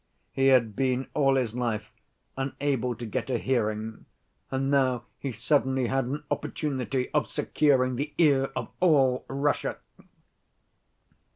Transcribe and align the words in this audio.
He 0.33 0.47
had 0.47 0.75
been 0.75 1.09
all 1.13 1.35
his 1.35 1.53
life 1.53 1.91
unable 2.35 2.95
to 2.95 3.05
get 3.05 3.29
a 3.29 3.37
hearing, 3.37 4.07
and 4.49 4.71
now 4.71 5.03
he 5.19 5.31
suddenly 5.31 5.85
had 5.89 6.05
an 6.05 6.23
opportunity 6.31 7.11
of 7.11 7.27
securing 7.27 7.97
the 7.97 8.11
ear 8.17 8.45
of 8.55 8.69
all 8.79 9.25
Russia. 9.27 9.77